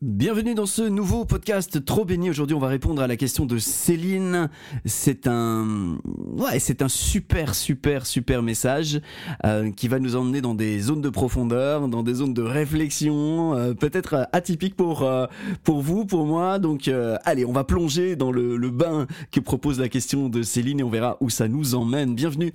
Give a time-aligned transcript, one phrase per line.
[0.00, 2.30] Bienvenue dans ce nouveau podcast trop béni.
[2.30, 4.48] Aujourd'hui, on va répondre à la question de Céline.
[4.84, 5.98] C'est un,
[6.36, 9.00] ouais, c'est un super, super, super message
[9.44, 13.56] euh, qui va nous emmener dans des zones de profondeur, dans des zones de réflexion,
[13.56, 15.26] euh, peut-être atypiques pour euh,
[15.64, 16.60] pour vous, pour moi.
[16.60, 16.88] Donc,
[17.24, 20.84] allez, on va plonger dans le, le bain que propose la question de Céline et
[20.84, 22.14] on verra où ça nous emmène.
[22.14, 22.52] Bienvenue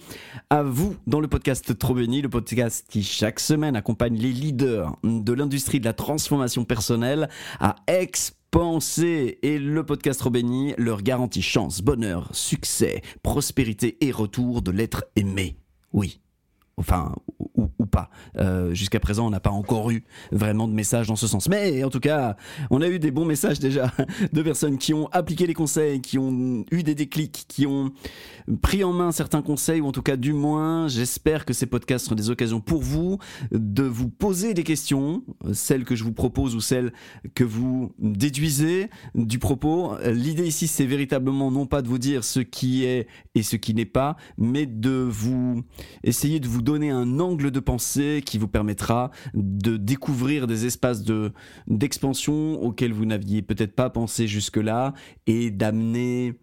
[0.50, 4.96] à vous dans le podcast trop béni, le podcast qui chaque semaine accompagne les leaders
[5.04, 7.28] de l'industrie de la transformation personnelle
[7.60, 9.40] à expanser.
[9.42, 15.58] Et le podcast Robéni leur garantit chance, bonheur, succès, prospérité et retour de l'être aimé.
[15.92, 16.23] Oui.
[16.78, 17.14] Enfin,
[17.56, 18.10] ou, pas.
[18.38, 21.48] Euh, jusqu'à présent, on n'a pas encore eu vraiment de message dans ce sens.
[21.48, 22.36] Mais en tout cas,
[22.72, 23.92] on a eu des bons messages déjà
[24.34, 27.92] de personnes qui ont appliqué les conseils, qui ont eu des déclics, qui ont
[28.62, 32.06] pris en main certains conseils, ou en tout cas du moins, j'espère que ces podcasts
[32.06, 33.20] seront des occasions pour vous
[33.52, 36.92] de vous poser des questions, celles que je vous propose ou celles
[37.36, 39.96] que vous déduisez du propos.
[40.06, 43.76] L'idée ici, c'est véritablement non pas de vous dire ce qui est et ce qui
[43.76, 45.64] n'est pas, mais de vous
[46.04, 51.04] essayer de vous donner un angle de pensée qui vous permettra de découvrir des espaces
[51.04, 51.32] de
[51.68, 54.94] d'expansion auxquels vous n'aviez peut-être pas pensé jusque-là
[55.28, 56.34] et d'amener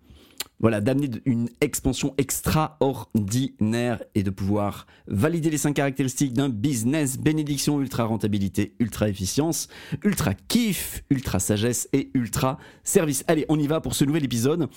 [0.61, 7.81] voilà, d'amener une expansion extraordinaire et de pouvoir valider les cinq caractéristiques d'un business bénédiction,
[7.81, 9.69] ultra rentabilité, ultra efficience,
[10.05, 13.25] ultra kiff, ultra sagesse et ultra service.
[13.27, 14.69] Allez, on y va pour ce nouvel épisode.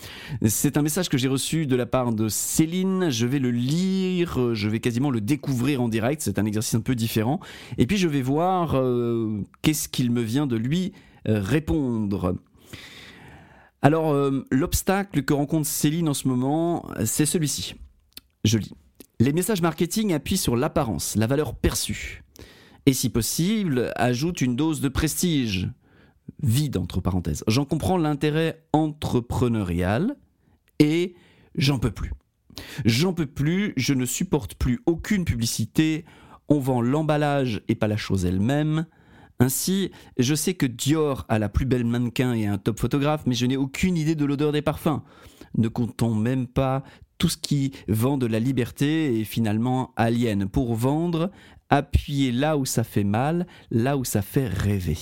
[0.45, 3.09] C'est un message que j'ai reçu de la part de Céline.
[3.09, 6.21] Je vais le lire, je vais quasiment le découvrir en direct.
[6.21, 7.39] C'est un exercice un peu différent.
[7.77, 10.93] Et puis je vais voir euh, qu'est-ce qu'il me vient de lui
[11.27, 12.35] euh, répondre.
[13.83, 17.75] Alors, euh, l'obstacle que rencontre Céline en ce moment, c'est celui-ci.
[18.45, 18.71] Je lis.
[19.19, 22.23] Les messages marketing appuient sur l'apparence, la valeur perçue.
[22.85, 25.69] Et si possible, ajoutent une dose de prestige.
[26.41, 27.43] Vide, entre parenthèses.
[27.47, 30.15] J'en comprends l'intérêt entrepreneurial
[30.79, 31.15] et
[31.55, 32.13] j'en peux plus.
[32.85, 36.05] J'en peux plus, je ne supporte plus aucune publicité.
[36.47, 38.85] On vend l'emballage et pas la chose elle-même.
[39.43, 43.35] Ainsi, je sais que Dior a la plus belle mannequin et un top photographe, mais
[43.35, 45.01] je n'ai aucune idée de l'odeur des parfums.
[45.57, 46.81] Ne comptons même pas
[47.17, 50.47] tout ce qui vend de la liberté et finalement alien.
[50.47, 51.29] Pour vendre,
[51.69, 54.97] appuyez là où ça fait mal, là où ça fait rêver.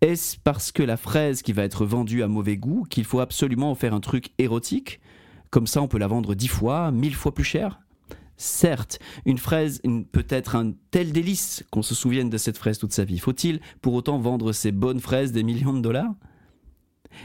[0.00, 3.72] Est-ce parce que la fraise qui va être vendue a mauvais goût qu'il faut absolument
[3.72, 5.00] en faire un truc érotique?
[5.50, 7.82] Comme ça on peut la vendre dix fois, mille fois plus cher?
[8.42, 9.80] Certes, une fraise
[10.10, 13.20] peut être un tel délice qu'on se souvienne de cette fraise toute sa vie.
[13.20, 16.12] Faut-il pour autant vendre ces bonnes fraises des millions de dollars?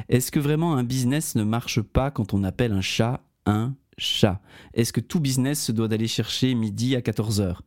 [0.10, 4.40] Est-ce que vraiment un business ne marche pas quand on appelle un chat un chat?
[4.76, 7.62] Est-ce que tout business se doit d'aller chercher midi à 14h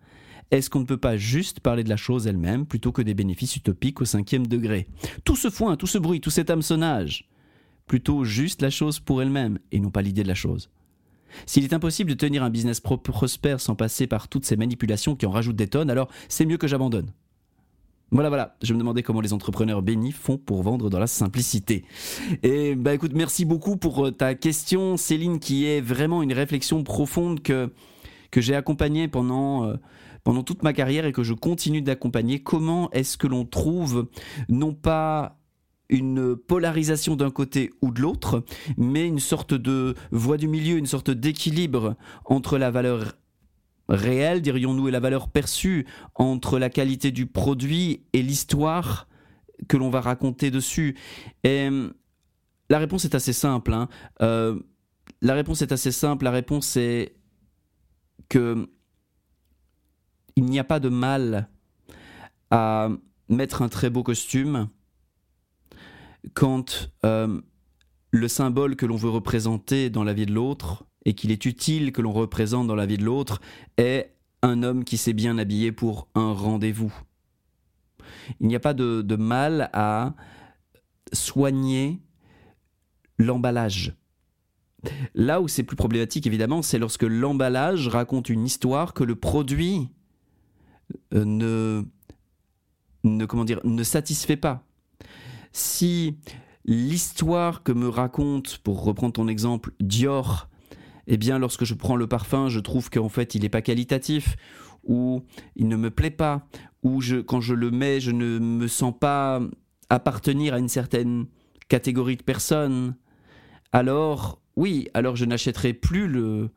[0.53, 3.57] Est-ce qu'on ne peut pas juste parler de la chose elle-même plutôt que des bénéfices
[3.57, 4.87] utopiques au cinquième degré?
[5.25, 7.29] Tout ce foin, tout ce bruit, tout cet hameçonnage
[7.89, 10.71] Plutôt juste la chose pour elle-même et non pas l'idée de la chose.
[11.47, 15.27] S'il est impossible de tenir un business prospère sans passer par toutes ces manipulations qui
[15.27, 17.13] en rajoutent des tonnes, alors c'est mieux que j'abandonne.
[18.13, 18.57] Voilà, voilà.
[18.63, 21.85] Je me demandais comment les entrepreneurs bénis font pour vendre dans la simplicité.
[22.43, 26.83] Et bah écoute, merci beaucoup pour euh, ta question, Céline, qui est vraiment une réflexion
[26.83, 27.73] profonde que,
[28.33, 29.77] que j'ai accompagnée pendant, euh,
[30.25, 32.43] pendant toute ma carrière et que je continue d'accompagner.
[32.43, 34.09] Comment est-ce que l'on trouve
[34.49, 35.40] non pas
[35.91, 38.45] une polarisation d'un côté ou de l'autre,
[38.79, 43.17] mais une sorte de voie du milieu, une sorte d'équilibre entre la valeur
[43.89, 49.09] réelle, dirions-nous, et la valeur perçue, entre la qualité du produit et l'histoire
[49.69, 50.97] que l'on va raconter dessus.
[51.45, 51.69] Et
[52.71, 53.75] la réponse est assez simple.
[53.75, 53.89] Hein.
[54.23, 54.59] Euh,
[55.21, 56.25] la réponse est assez simple.
[56.25, 57.17] La réponse est
[58.29, 58.69] que
[60.37, 61.51] il n'y a pas de mal
[62.51, 62.89] à
[63.29, 64.69] mettre un très beau costume
[66.35, 67.41] quand euh,
[68.11, 71.93] le symbole que l'on veut représenter dans la vie de l'autre et qu'il est utile
[71.93, 73.41] que l'on représente dans la vie de l'autre
[73.77, 76.93] est un homme qui s'est bien habillé pour un rendez-vous.
[78.41, 80.15] Il n'y a pas de, de mal à
[81.13, 82.01] soigner
[83.19, 83.95] l'emballage.
[85.15, 89.89] Là où c'est plus problématique, évidemment, c'est lorsque l'emballage raconte une histoire que le produit
[91.15, 91.85] euh, ne,
[93.05, 94.65] ne, comment dire, ne satisfait pas
[95.53, 96.17] si
[96.65, 100.49] l'histoire que me raconte, pour reprendre ton exemple, Dior,
[101.07, 104.37] eh bien, lorsque je prends le parfum, je trouve qu'en fait, il n'est pas qualitatif,
[104.85, 105.23] ou
[105.57, 106.47] il ne me plaît pas,
[106.83, 109.41] ou quand je le mets, je ne me sens pas
[109.89, 111.27] appartenir à une certaine
[111.69, 112.95] catégorie de personnes,
[113.73, 116.51] alors, oui, alors je n'achèterai plus le,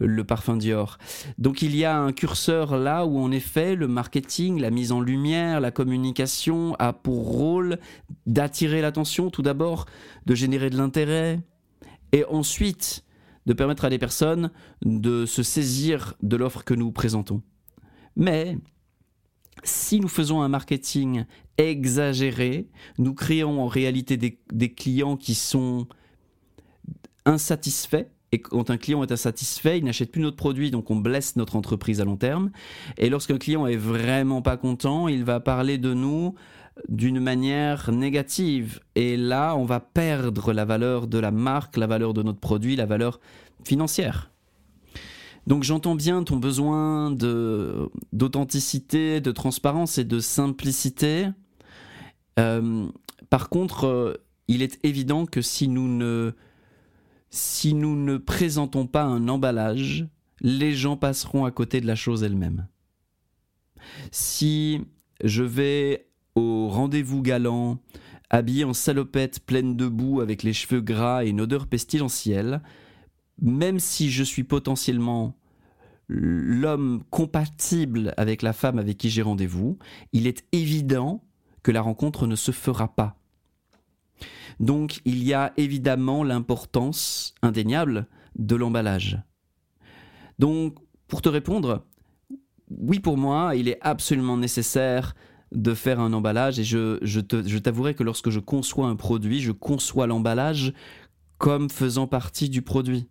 [0.00, 0.98] le parfum Dior.
[1.38, 5.00] Donc il y a un curseur là où en effet le marketing, la mise en
[5.00, 7.78] lumière, la communication a pour rôle
[8.26, 9.86] d'attirer l'attention tout d'abord,
[10.26, 11.40] de générer de l'intérêt
[12.12, 13.04] et ensuite
[13.46, 14.50] de permettre à des personnes
[14.82, 17.42] de se saisir de l'offre que nous présentons.
[18.16, 18.56] Mais
[19.62, 21.24] si nous faisons un marketing
[21.58, 22.68] exagéré,
[22.98, 25.86] nous créons en réalité des, clients qui sont
[27.24, 28.06] insatisfaits.
[28.34, 31.54] Et quand un client est insatisfait, il n'achète plus notre produit, donc on blesse notre
[31.54, 32.50] entreprise à long terme.
[32.98, 36.34] Et lorsqu'un client est vraiment pas content, il va parler de nous
[36.88, 38.80] d'une manière négative.
[38.96, 42.74] Et là, on va perdre la valeur de la marque, la valeur de notre produit,
[42.74, 43.20] la valeur
[43.62, 44.32] financière.
[45.46, 51.28] Donc j'entends bien ton besoin d'authenticité, de transparence et de simplicité.
[52.40, 52.88] Euh,
[53.30, 54.14] par contre, euh,
[54.48, 56.32] il est évident que si nous ne
[57.34, 60.06] si nous ne présentons pas un emballage,
[60.40, 62.68] les gens passeront à côté de la chose elle-même.
[64.12, 64.82] Si
[65.22, 67.80] je vais au rendez-vous galant,
[68.30, 72.62] habillé en salopette pleine de boue avec les cheveux gras et une odeur pestilentielle,
[73.42, 75.36] même si je suis potentiellement
[76.06, 79.78] l'homme compatible avec la femme avec qui j'ai rendez-vous,
[80.12, 81.24] il est évident
[81.64, 83.16] que la rencontre ne se fera pas.
[84.60, 88.06] Donc il y a évidemment l'importance indéniable
[88.36, 89.20] de l'emballage.
[90.38, 90.76] Donc
[91.08, 91.84] pour te répondre,
[92.70, 95.14] oui pour moi, il est absolument nécessaire
[95.52, 99.52] de faire un emballage et je, je t'avouerai que lorsque je conçois un produit, je
[99.52, 100.72] conçois l'emballage
[101.38, 103.08] comme faisant partie du produit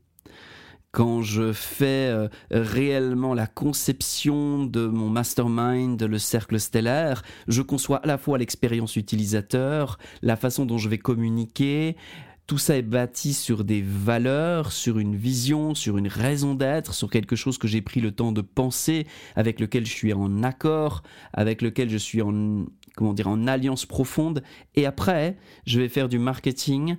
[0.94, 7.98] quand je fais euh, réellement la conception de mon mastermind, le cercle stellaire, je conçois
[7.98, 11.98] à la fois l'expérience utilisateur, la façon dont je vais communiquer,
[12.46, 17.10] tout ça est bâti sur des valeurs, sur une vision, sur une raison d'être, sur
[17.10, 21.02] quelque chose que j'ai pris le temps de penser, avec lequel je suis en accord,
[21.34, 24.44] avec lequel je suis en, comment dire, en alliance profonde.
[24.76, 26.98] Et après, je vais faire du marketing,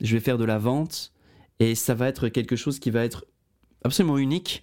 [0.00, 1.12] je vais faire de la vente,
[1.58, 3.24] et ça va être quelque chose qui va être
[3.84, 4.62] absolument unique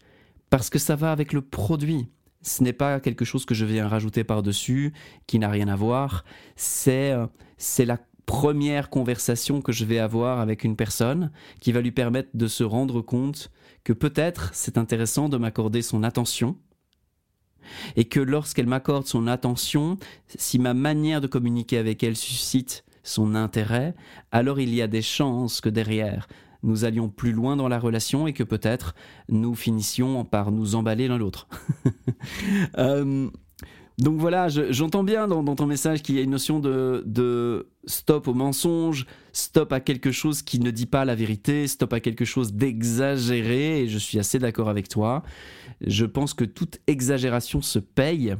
[0.49, 2.07] parce que ça va avec le produit.
[2.41, 4.93] Ce n'est pas quelque chose que je viens rajouter par-dessus,
[5.27, 6.23] qui n'a rien à voir.
[6.55, 7.27] C'est, euh,
[7.57, 12.29] c'est la première conversation que je vais avoir avec une personne qui va lui permettre
[12.35, 13.51] de se rendre compte
[13.83, 16.55] que peut-être c'est intéressant de m'accorder son attention
[17.95, 23.35] et que lorsqu'elle m'accorde son attention, si ma manière de communiquer avec elle suscite son
[23.35, 23.95] intérêt,
[24.31, 26.27] alors il y a des chances que derrière,
[26.63, 28.95] nous allions plus loin dans la relation et que peut-être
[29.29, 31.47] nous finissions par nous emballer l'un l'autre.
[32.77, 33.29] Euh,
[33.99, 38.33] donc voilà, j'entends bien dans, ton message qu'il y a une notion de, stop au
[38.33, 42.53] mensonge, stop à quelque chose qui ne dit pas la vérité, stop à quelque chose
[42.53, 45.23] d'exagéré, et je suis assez d'accord avec toi.
[45.81, 48.35] Je pense que toute exagération se paye.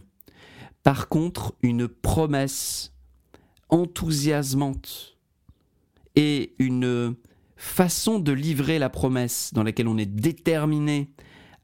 [0.83, 2.93] Par contre, une promesse
[3.67, 5.17] enthousiasmante
[6.15, 7.15] et une
[7.59, 11.11] façon de livrer la promesse dans laquelle on est déterminé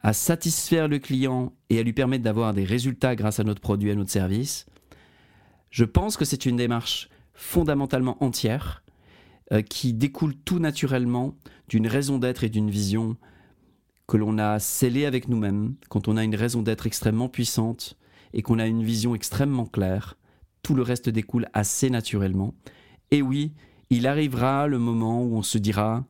[0.02, 3.92] à satisfaire le client et à lui permettre d'avoir des résultats grâce à notre produit,
[3.92, 4.66] à notre service,
[5.70, 8.84] je pense que c'est une démarche fondamentalement entière
[9.54, 11.34] euh, qui découle tout naturellement
[11.70, 13.16] d'une raison d'être et d'une vision
[14.06, 17.98] que l'on a scellée avec nous-mêmes, quand on a une raison d'être extrêmement puissante
[18.34, 20.18] et qu'on a une vision extrêmement claire,
[20.62, 22.54] tout le reste découle assez naturellement.
[23.12, 23.54] Et oui,
[23.90, 26.06] il arrivera le moment où on se dira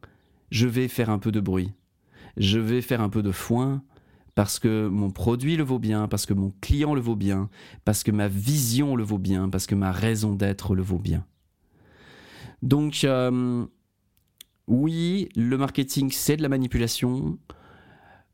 [0.52, 1.72] je vais faire un peu de bruit,
[2.38, 3.82] je vais faire un peu de foin
[4.36, 7.50] parce que mon produit le vaut bien, parce que mon client le vaut bien,
[7.86, 11.26] parce que ma vision le vaut bien, parce que ma raison d'être le vaut bien.
[12.62, 13.66] Donc euh,
[14.68, 17.38] oui, le marketing c'est de la manipulation,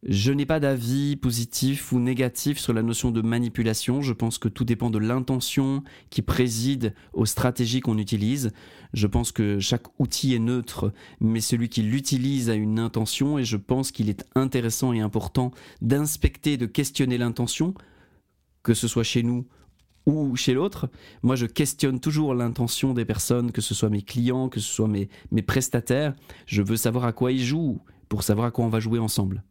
[0.03, 4.01] je n'ai pas d'avis positif ou négatif sur la notion de manipulation.
[4.01, 8.51] Je pense que tout dépend de l'intention qui préside aux stratégies qu'on utilise.
[8.93, 13.43] Je pense que chaque outil est neutre, mais celui qui l'utilise a une intention et
[13.43, 17.75] je pense qu'il est intéressant et important d'inspecter, de questionner l'intention,
[18.63, 19.45] que ce soit chez nous
[20.07, 20.89] ou chez l'autre.
[21.21, 24.87] Moi, je questionne toujours l'intention des personnes, que ce soit mes clients, que ce soit
[24.87, 26.15] mes, mes prestataires.
[26.47, 27.79] Je veux savoir à quoi ils jouent
[28.09, 29.43] pour savoir à quoi on va jouer ensemble.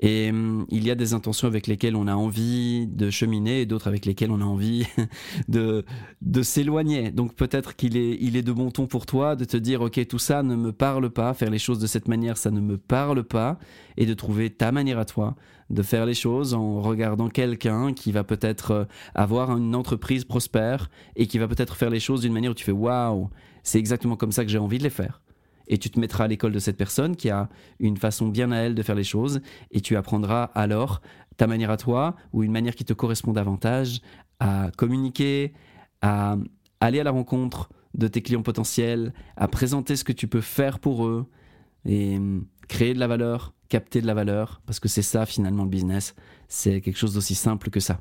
[0.00, 3.66] Et hum, il y a des intentions avec lesquelles on a envie de cheminer et
[3.66, 4.86] d'autres avec lesquelles on a envie
[5.48, 5.84] de,
[6.22, 7.10] de s'éloigner.
[7.10, 10.06] Donc peut-être qu'il est, il est de bon ton pour toi de te dire, ok,
[10.06, 12.76] tout ça ne me parle pas, faire les choses de cette manière, ça ne me
[12.76, 13.58] parle pas,
[13.96, 15.36] et de trouver ta manière à toi
[15.70, 18.84] de faire les choses en regardant quelqu'un qui va peut-être euh,
[19.14, 22.64] avoir une entreprise prospère et qui va peut-être faire les choses d'une manière où tu
[22.64, 23.30] fais, waouh,
[23.62, 25.20] c'est exactement comme ça que j'ai envie de les faire.
[25.68, 28.58] Et tu te mettras à l'école de cette personne qui a une façon bien à
[28.58, 31.00] elle de faire les choses et tu apprendras alors
[31.36, 34.00] ta manière à toi ou une manière qui te correspond davantage
[34.40, 35.52] à communiquer,
[36.02, 36.36] à
[36.80, 40.78] aller à la rencontre de tes clients potentiels, à présenter ce que tu peux faire
[40.78, 41.26] pour eux
[41.84, 45.64] et hum, créer de la valeur, capter de la valeur, parce que c'est ça finalement
[45.64, 46.14] le business,
[46.48, 48.00] c'est quelque chose d'aussi simple que ça.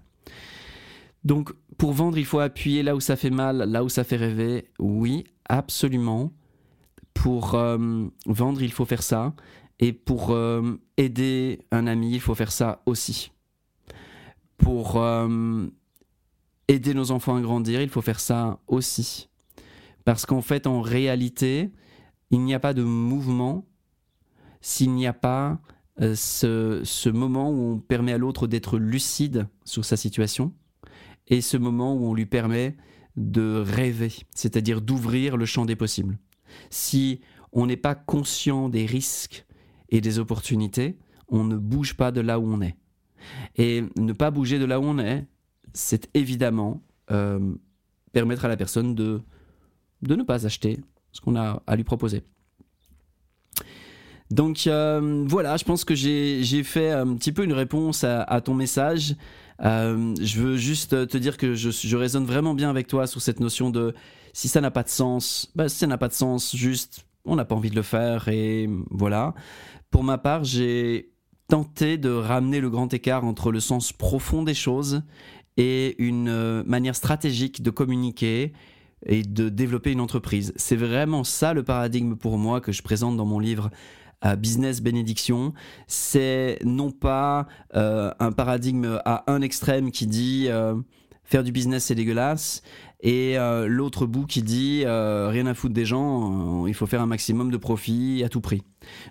[1.24, 4.16] Donc pour vendre, il faut appuyer là où ça fait mal, là où ça fait
[4.16, 6.32] rêver, oui, absolument.
[7.16, 9.34] Pour hum, vendre, il faut faire ça.
[9.80, 13.32] Et pour hum, aider un ami, il faut faire ça aussi.
[14.58, 15.04] Pour
[16.68, 19.28] aider nos enfants à grandir, il faut faire ça aussi.
[20.06, 21.72] Parce qu'en fait, en réalité,
[22.32, 23.66] il n'y a pas de mouvement
[24.62, 25.60] s'il n'y a pas
[26.02, 30.54] euh, ce, moment où on permet à l'autre d'être lucide sur sa situation
[31.28, 32.76] et ce moment où on lui permet
[33.16, 36.18] de rêver, c'est-à-dire d'ouvrir le champ des possibles.
[36.70, 37.22] Si
[37.52, 39.46] on n'est pas conscient des risques
[39.90, 40.98] et des opportunités,
[41.30, 42.76] on ne bouge pas de là où on est.
[43.56, 45.26] Et ne pas bouger de là où on est,
[45.74, 46.82] c'est évidemment
[47.12, 47.54] euh,
[48.12, 49.22] permettre à la personne de,
[50.02, 50.80] de ne pas acheter
[51.12, 52.24] ce qu'on a à lui proposer.
[54.32, 58.54] Donc euh, voilà, je pense que j'ai fait un petit peu une réponse à, ton
[58.54, 59.16] message.
[59.64, 63.40] Euh, je veux juste te dire que je, résonne vraiment bien avec toi sur cette
[63.40, 63.94] notion de
[64.34, 67.36] si ça n'a pas de sens, bah, si ça n'a pas de sens, juste on
[67.36, 69.34] n'a pas envie de le faire et voilà.
[69.92, 71.12] Pour ma part, j'ai
[71.48, 75.04] tenté de ramener le grand écart entre le sens profond des choses
[75.58, 78.54] et une euh, manière stratégique de communiquer
[79.06, 80.54] et de développer une entreprise.
[80.56, 83.70] C'est vraiment ça le paradigme pour moi que je présente dans mon livre
[84.38, 85.54] Business Bénédiction.
[85.88, 90.50] C'est non pas euh, un paradigme à un extrême qui dit
[91.24, 92.62] faire du business c'est dégueulasse
[93.06, 96.88] et euh, l'autre bout qui dit euh, rien à foutre des gens, euh, il faut
[96.88, 98.64] faire un maximum de profit à tout prix.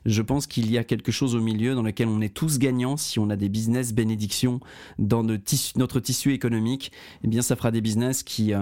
[0.04, 2.96] Je pense qu'il y a quelque chose au milieu dans lequel on est tous gagnants
[2.96, 4.58] si on a des business bénédictions
[4.98, 6.90] dans notre tissu, économique.
[7.22, 8.52] Eh bien, ça fera des business qui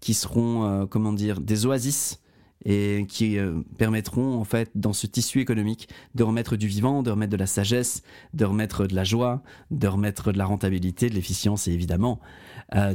[0.00, 2.20] qui seront comment dire des oasis
[2.64, 3.38] et qui
[3.78, 7.46] permettront en fait dans ce tissu économique de remettre du vivant, de remettre de la
[7.46, 8.02] sagesse,
[8.34, 12.20] de remettre de la joie, de remettre de la rentabilité, de l'efficience et évidemment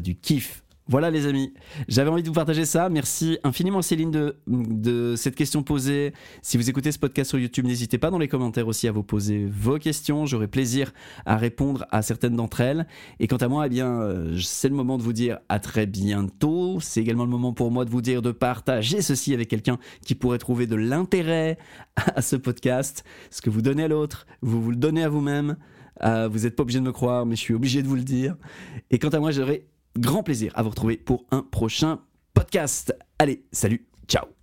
[0.02, 1.51] du kiff voilà les amis,
[1.88, 2.89] j'avais envie de vous partager ça.
[2.89, 6.13] Merci infiniment Céline de, cette question posée.
[6.44, 9.01] Si vous écoutez ce podcast sur YouTube, n'hésitez pas dans les commentaires aussi à vous
[9.01, 10.27] poser vos questions.
[10.27, 10.94] J'aurai plaisir
[11.25, 12.86] à répondre à certaines d'entre elles.
[13.20, 15.88] Et quant à moi, eh bien, euh, c'est le moment de vous dire à très
[15.88, 16.77] bientôt.
[16.80, 20.13] C'est également le moment pour moi de vous dire de partager ceci avec quelqu'un qui
[20.13, 21.58] pourrait trouver de l'intérêt
[21.96, 23.04] à ce podcast.
[23.32, 25.58] Ce que vous donnez à l'autre, vous vous le donnez à vous-même.
[26.04, 28.04] Euh, vous n'êtes pas obligé de me croire, mais je suis obligé de vous le
[28.04, 28.36] dire.
[28.92, 29.65] Et quant à moi, j'aurai
[29.98, 32.00] grand plaisir à vous retrouver pour un prochain
[32.34, 32.96] podcast.
[33.20, 34.35] Allez, salut, ciao